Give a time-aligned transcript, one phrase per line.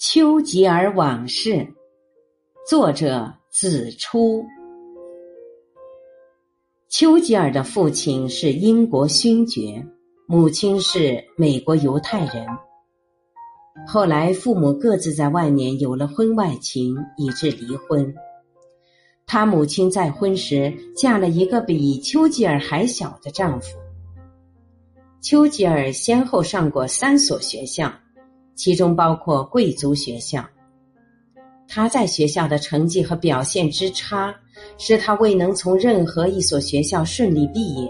[0.00, 1.74] 丘吉尔往事，
[2.68, 4.46] 作者子初。
[6.88, 9.84] 丘吉尔的父亲是英国勋爵，
[10.28, 12.46] 母亲是美国犹太人。
[13.88, 18.14] 后来父母各自在外面有了婚外情，以致离婚。
[19.26, 23.76] 他母亲再婚时嫁了一个比丘吉尔还小的丈夫。
[25.20, 27.92] 丘吉尔先后上过三所学校。
[28.58, 30.44] 其中包括贵族学校。
[31.68, 34.34] 他在学校的成绩和表现之差，
[34.78, 37.88] 使他未能从任何一所学校顺利毕业。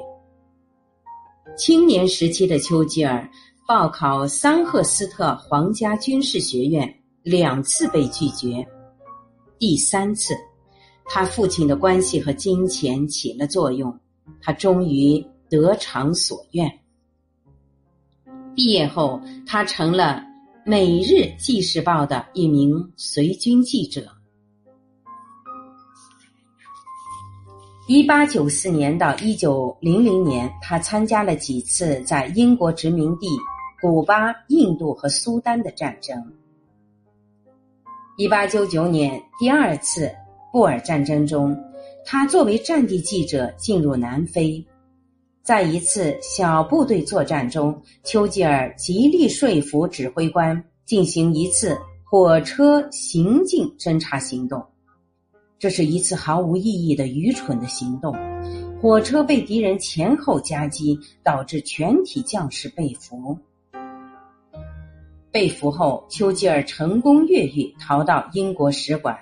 [1.56, 3.26] 青年时期的丘吉尔
[3.66, 8.66] 报考桑赫斯特皇家军事学院两次被拒绝，
[9.58, 10.34] 第三次，
[11.06, 13.98] 他父亲的关系和金钱起了作用，
[14.42, 16.70] 他终于得偿所愿。
[18.54, 20.24] 毕业后，他成了。
[20.70, 24.06] 《每日纪事报》的一名随军记者。
[27.86, 33.26] 一八九四年到一九零零年，他参加了几次在英国殖民地
[33.80, 36.22] 古巴、印度和苏丹的战争。
[38.18, 40.14] 一八九九年，第二次
[40.52, 41.58] 布尔战争中，
[42.04, 44.62] 他作为战地记者进入南非。
[45.48, 51.74] 在一次小部队作战中，丘吉尔极力说服指挥官进行一次
[52.04, 54.62] 火车行进侦察行动。
[55.58, 58.14] 这是一次毫无意义的愚蠢的行动。
[58.78, 63.34] 火车被敌人前后夹击，导致全体将士被俘。
[65.30, 69.16] 被俘后，丘吉尔成功越狱，逃到英国使馆，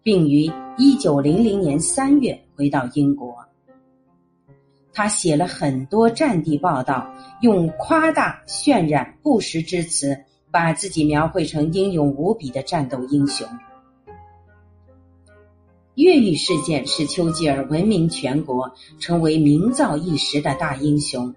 [0.00, 3.34] 并于一九零零年三月回到英国。
[4.94, 13.46] 他写了很多战地报道，用夸大、渲染、不实之词，把自己描绘成英勇无比的战斗英雄。
[15.94, 21.34] 越狱事件使丘吉尔闻名全国，成为名噪一时的大英雄。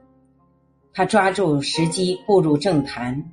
[0.93, 3.31] 他抓住时机步入政坛。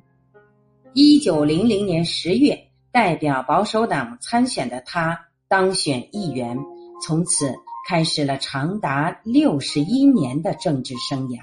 [0.93, 6.57] 一九零零年十月，代表保守党参选的他当选议员，
[7.01, 7.55] 从此。
[7.87, 11.39] 开始了长达六十一年的政治生涯。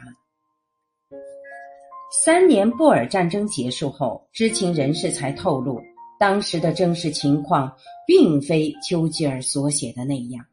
[2.25, 5.81] 三年布尔战争结束后，知情人士才透露，
[6.19, 10.47] 当时的真实情况并非丘吉尔所写的那样。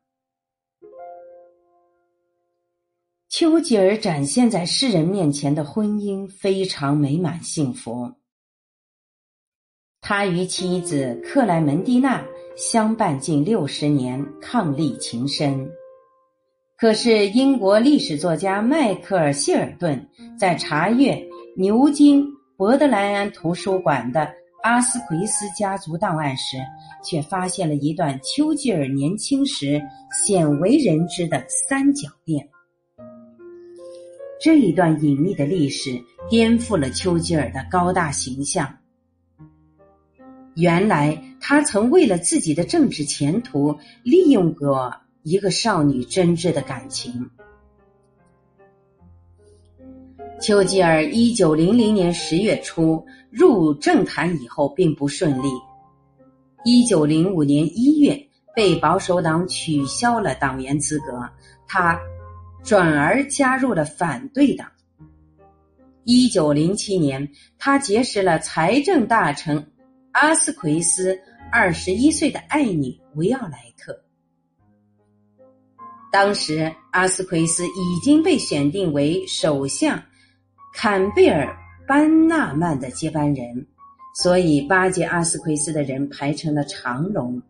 [3.30, 8.14] 丘吉尔展现在世人面前的婚姻非常美满幸福，
[10.02, 12.26] 他与妻子克莱门蒂娜。
[12.56, 15.72] 相伴近六十年，伉俪情深。
[16.80, 20.00] 可是，英国历史作家迈克尔·希尔顿
[20.38, 21.20] 在查阅
[21.56, 22.24] 牛津
[22.56, 26.56] 伯德莱恩图书馆的阿斯奎斯家族档案时，
[27.04, 32.48] 却发现了一段丘吉尔年轻时鲜为人知的三角恋。
[34.40, 36.00] 这一段隐秘的历史
[36.30, 38.72] 颠覆了丘吉尔的高大形象。
[40.56, 44.94] 原来，他曾为了自己的政治前途，利用过
[45.24, 47.30] 一个少女真挚的感情。
[50.40, 55.50] 丘吉尔一九零零年十月初入政坛以后，并不顺利。
[56.64, 61.28] 一九零五年一月，被保守党取消了党员资格，
[61.68, 62.00] 他
[62.64, 64.70] 转而加入了反对党。
[66.04, 69.72] 一九零七年，他结识了财政大臣。
[70.14, 71.16] 阿斯奎斯
[71.52, 73.96] 二十一岁的爱女维奥莱特，
[76.12, 80.02] 当时阿斯奎斯已经被选定为首相
[80.74, 81.56] 坎贝尔
[81.88, 83.68] 班纳曼的接班人，
[84.16, 87.42] 所以巴结阿斯奎斯的人排成了长龙。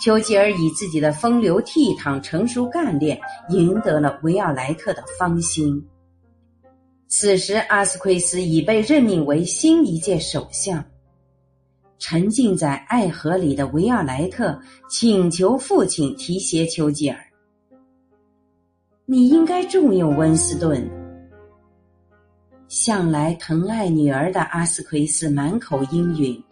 [0.00, 3.18] 丘吉尔以自己的风流倜傥、成熟干练，
[3.50, 5.82] 赢得了维奥莱特的芳心。
[7.08, 10.84] 此时，阿斯奎斯已被任命为新一届首相。
[12.02, 14.60] 沉浸在爱河里的维奥莱特
[14.90, 17.16] 请求父亲提携丘吉尔。
[19.06, 20.84] 你应该重用温斯顿。
[22.66, 26.42] 向来疼爱女儿的阿斯奎斯满口应允。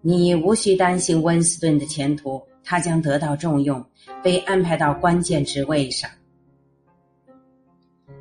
[0.00, 3.84] 你无需担心温斯顿的前途，他将得到重用，
[4.22, 6.08] 被安排到关键职位上。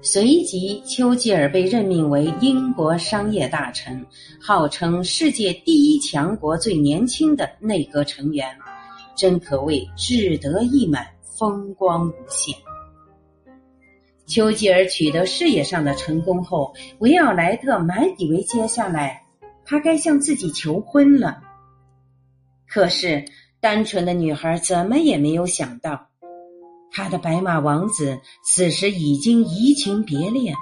[0.01, 4.05] 随即，丘吉尔被任命为英国商业大臣，
[4.39, 8.47] 号称世界第一强国最年轻的内阁成员，
[9.15, 12.55] 真可谓志得意满、风光无限。
[14.27, 19.23] 丘吉尔取得事业上的成功后，维奥莱特满以为接下来
[19.65, 21.41] 他该向自己求婚了。
[22.67, 23.25] 可是，
[23.59, 26.07] 单纯的女孩怎么也没有想到，
[26.97, 30.55] 他的白马王子此时已经移情别恋。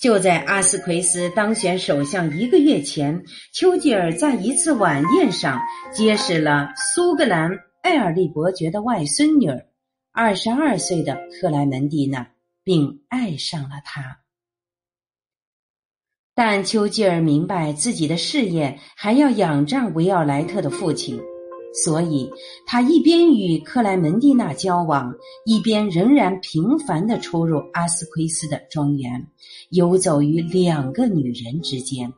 [0.00, 5.60] 就在阿斯奎斯当选首相一个月前，丘吉尔在一次晚宴上
[5.92, 9.64] 结识了苏格兰艾尔利伯爵的外孙女儿，
[10.10, 12.32] 二十二岁的克莱门蒂娜，
[12.64, 14.22] 并爱上了她。
[16.34, 21.20] 但丘吉尔明白自己的事业还要仰仗维奥莱特的父亲，
[21.82, 22.30] 所以
[22.66, 25.12] 他一边与克莱门蒂娜交往，
[25.44, 29.26] 一边仍然频繁的出入阿斯奎斯的庄园，
[29.70, 32.12] 游走于两个女人之间。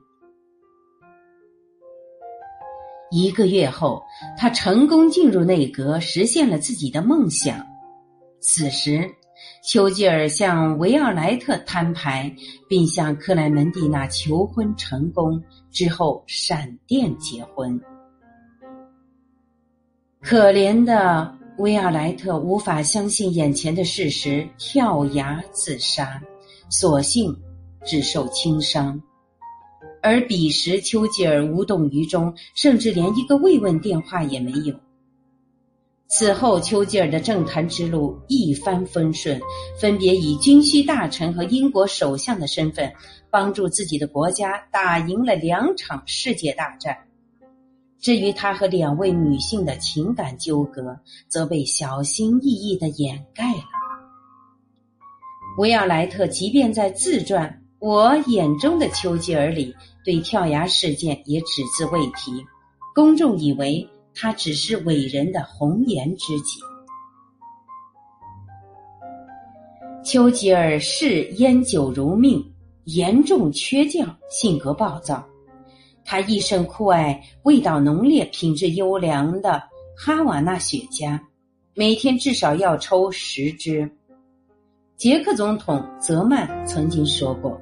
[3.11, 4.03] 一个月后，
[4.37, 7.65] 他成功进入内阁，实现了自己的梦想。
[8.41, 9.11] 此时。
[9.63, 12.33] 丘吉尔向维奥莱特摊牌，
[12.69, 17.79] 并向克莱门蒂娜求婚成功之后，闪电结婚。
[20.29, 26.21] 可怜的威尔莱特无法相信眼前的事实，跳崖自杀，
[26.69, 27.33] 所幸
[27.85, 29.01] 只受轻伤。
[30.03, 34.75] 而彼时丘吉尔无动于衷，甚至连一个慰问电话也没有。
[36.09, 39.41] 此后，丘吉尔的政坛之路一帆风顺，
[39.81, 42.93] 分别以军需大臣和英国首相的身份，
[43.31, 47.06] 帮助自己的国家打赢了两场世界大战。
[47.99, 50.99] 至于他和两位女性的情感纠葛，
[51.29, 53.65] 则被小心翼翼的掩盖了。
[55.59, 57.49] 维奥莱特即便在自传
[57.87, 62.45] 《我眼中的丘吉尔》里，对跳崖事件也只字未提，
[62.95, 63.89] 公众以为。
[64.19, 66.59] 他只是伟人的红颜知己。
[70.03, 72.43] 丘吉尔嗜烟酒如命，
[72.85, 75.23] 严重缺觉，性格暴躁。
[76.07, 79.63] 他一生酷爱味道浓烈、品质优良的
[79.95, 81.21] 哈瓦那雪茄，
[81.75, 83.91] 每天至少要抽十支。
[84.97, 87.61] 捷克总统泽曼曾经说过：“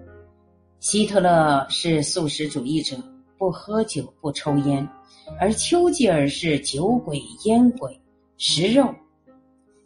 [0.79, 2.96] 希特勒是素食主义者。”
[3.37, 4.88] 不喝酒，不抽烟，
[5.41, 8.00] 而丘吉尔是酒鬼、烟鬼，
[8.38, 8.94] 食肉。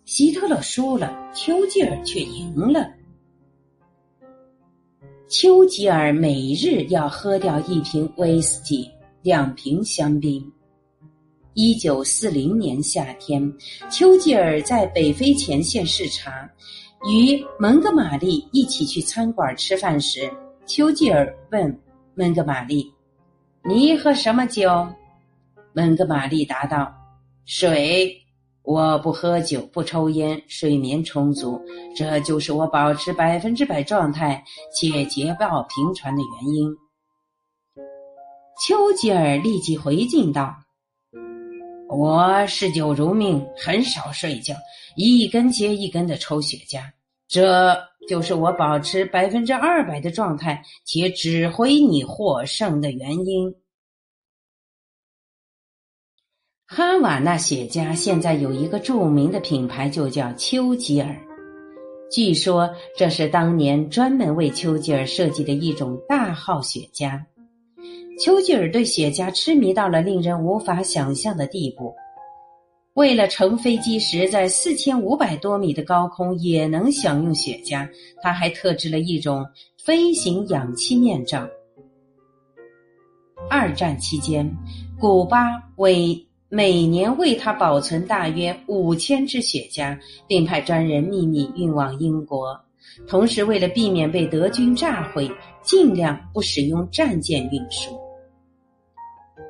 [0.04, 2.88] 希特勒输了，丘吉尔却赢了。
[5.28, 8.90] 丘吉尔每日要喝掉一瓶威士忌，
[9.20, 10.42] 两瓶香槟。
[11.52, 13.52] 一九四零年夏天，
[13.90, 16.50] 丘吉尔在北非前线视察，
[17.10, 20.32] 与蒙哥马利一起去餐馆吃饭时，
[20.64, 21.78] 丘吉尔问
[22.14, 22.90] 蒙哥马利。
[23.64, 24.88] 你喝什么酒？
[25.74, 26.90] 蒙哥马利答道
[27.44, 28.16] ：“水。
[28.68, 31.58] 我不喝酒，不抽烟，睡眠充足，
[31.96, 34.44] 这就是我保持百分之百状态
[34.74, 36.70] 且捷报频传的原因。”
[38.66, 40.54] 丘吉尔立即回敬道
[41.88, 44.54] ：“我嗜酒如命，很少睡觉，
[44.96, 46.82] 一根接一根的抽雪茄，
[47.26, 47.74] 这
[48.06, 53.50] 就是我保持百分之二百的状态且指挥你获胜的原因。”
[56.70, 61.16] 哈瓦那雪茄现在有一个著名的品牌，就叫丘吉尔。
[62.10, 67.18] 据说这是当年专门为丘吉尔设计的一种大号雪茄。
[68.22, 71.94] 丘吉尔对雪茄痴迷到了令人无法想象的地步。
[72.92, 77.88] 为了乘飞机时在四千五百多米的高空也能享用雪茄，
[78.22, 79.42] 他还特制了一种
[79.82, 81.48] 飞行氧气面罩。
[83.48, 84.54] 二战期间，
[85.00, 92.58] 古巴为每年为他保存大约五千支雪茄，并派专人秘密运往英国。
[93.06, 95.30] 同时，为了避免被德军炸毁，
[95.62, 97.94] 尽量不使用战舰运输。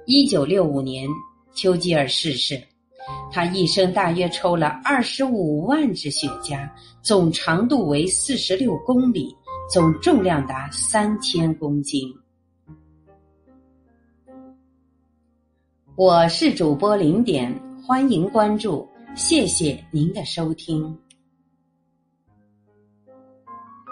[0.07, 1.09] 一九六五年，
[1.55, 2.61] 丘吉尔逝世，
[3.31, 6.69] 他一生大约抽了二十五万支雪茄，
[7.00, 9.33] 总长度为四十六公里，
[9.73, 12.12] 总重量达三千公斤。
[15.99, 17.52] 我是主播零点，
[17.85, 20.97] 欢迎关注，谢谢您的收听。